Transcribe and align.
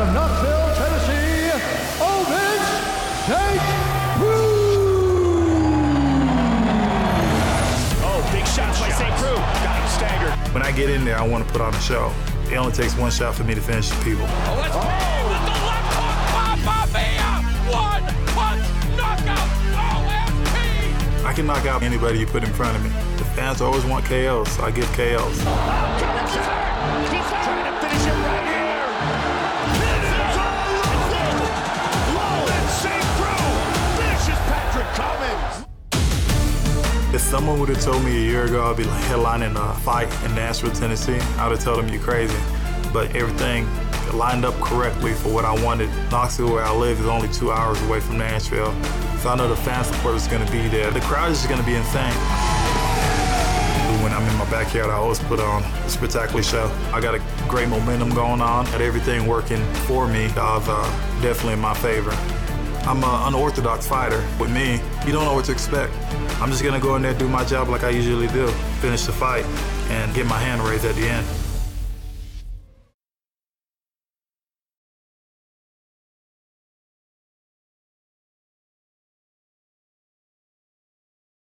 out 0.00 0.08
of 0.08 0.14
Knoxville, 0.14 0.74
Tennessee, 0.76 1.50
Ovince 2.00 2.68
St. 3.26 3.60
Preux. 4.16 4.50
Oh, 8.02 8.30
big 8.32 8.46
shots 8.46 8.80
by 8.80 8.88
St. 8.90 9.14
Preux. 9.16 9.34
Got 9.36 9.80
him 9.80 9.88
staggered. 9.88 10.54
When 10.54 10.62
I 10.62 10.72
get 10.72 10.88
in 10.90 11.04
there, 11.04 11.18
I 11.18 11.26
want 11.26 11.46
to 11.46 11.52
put 11.52 11.60
on 11.60 11.74
a 11.74 11.80
show. 11.80 12.12
It 12.50 12.56
only 12.56 12.72
takes 12.72 12.96
one 12.96 13.10
shot 13.10 13.34
for 13.34 13.44
me 13.44 13.54
to 13.54 13.60
finish 13.60 13.90
the 13.90 14.02
people. 14.02 14.24
Oh, 14.24 14.58
let's 14.60 14.74
oh. 14.74 14.80
the 14.80 15.56
left 15.68 15.92
hook. 15.92 16.64
Papa 16.64 16.92
Mia. 16.94 17.30
One 17.68 18.04
punch 18.32 18.64
knockout. 18.96 19.48
OMP. 19.76 21.26
I 21.26 21.32
can 21.34 21.46
knock 21.46 21.66
out 21.66 21.82
anybody 21.82 22.18
you 22.20 22.26
put 22.26 22.42
in 22.42 22.52
front 22.54 22.76
of 22.76 22.82
me. 22.82 22.90
The 23.18 23.24
fans 23.36 23.60
always 23.60 23.84
want 23.84 24.06
KOs, 24.06 24.50
so 24.56 24.64
I 24.64 24.70
give 24.70 24.90
KOs. 24.92 25.99
If 37.12 37.20
someone 37.22 37.58
would 37.58 37.68
have 37.70 37.82
told 37.82 38.04
me 38.04 38.16
a 38.16 38.20
year 38.20 38.44
ago 38.44 38.70
I'd 38.70 38.76
be 38.76 38.84
headlining 38.84 39.56
a 39.56 39.74
fight 39.80 40.06
in 40.24 40.32
Nashville, 40.36 40.70
Tennessee, 40.70 41.18
I 41.38 41.48
would 41.48 41.56
have 41.56 41.64
told 41.64 41.80
them 41.80 41.88
you're 41.88 42.00
crazy. 42.00 42.36
But 42.92 43.16
everything 43.16 43.66
lined 44.14 44.44
up 44.44 44.54
correctly 44.60 45.14
for 45.14 45.28
what 45.30 45.44
I 45.44 45.52
wanted. 45.64 45.90
Knoxville, 46.12 46.52
where 46.52 46.64
I 46.64 46.72
live, 46.72 47.00
is 47.00 47.06
only 47.06 47.28
two 47.28 47.50
hours 47.50 47.82
away 47.82 47.98
from 47.98 48.18
Nashville. 48.18 48.72
So 49.18 49.28
I 49.28 49.34
know 49.34 49.48
the 49.48 49.56
fan 49.56 49.84
support 49.84 50.14
is 50.14 50.28
going 50.28 50.46
to 50.46 50.52
be 50.52 50.68
there. 50.68 50.92
The 50.92 51.00
crowd 51.00 51.32
is 51.32 51.44
going 51.46 51.58
to 51.58 51.66
be 51.66 51.74
insane. 51.74 52.14
When 54.04 54.12
I'm 54.12 54.22
in 54.22 54.36
my 54.36 54.48
backyard, 54.48 54.90
I 54.90 54.94
always 54.94 55.18
put 55.18 55.40
on 55.40 55.64
a 55.64 55.88
spectacular 55.88 56.44
show. 56.44 56.70
I 56.92 57.00
got 57.00 57.16
a 57.16 57.22
great 57.48 57.68
momentum 57.68 58.10
going 58.10 58.40
on, 58.40 58.66
got 58.66 58.80
everything 58.80 59.26
working 59.26 59.62
for 59.86 60.06
me. 60.06 60.26
Odds 60.36 60.68
are 60.68 60.84
uh, 60.84 61.22
definitely 61.22 61.54
in 61.54 61.60
my 61.60 61.74
favor. 61.74 62.16
I'm 62.86 63.04
an 63.04 63.28
unorthodox 63.28 63.86
fighter. 63.86 64.26
With 64.38 64.50
me, 64.50 64.80
you 65.06 65.12
don't 65.12 65.24
know 65.24 65.34
what 65.34 65.44
to 65.46 65.52
expect. 65.52 65.92
I'm 66.40 66.50
just 66.50 66.64
gonna 66.64 66.80
go 66.80 66.96
in 66.96 67.02
there, 67.02 67.14
do 67.14 67.28
my 67.28 67.44
job 67.44 67.68
like 67.68 67.84
I 67.84 67.90
usually 67.90 68.28
do, 68.28 68.48
finish 68.80 69.04
the 69.04 69.12
fight, 69.12 69.44
and 69.90 70.14
get 70.14 70.26
my 70.26 70.38
hand 70.38 70.62
raised 70.62 70.84
at 70.84 70.94
the 70.94 71.06
end. 71.06 71.26